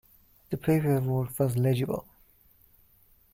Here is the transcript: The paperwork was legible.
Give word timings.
The 0.49 0.57
paperwork 0.57 1.37
was 1.37 1.55
legible. 1.57 2.07